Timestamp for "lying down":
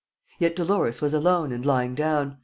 1.63-2.39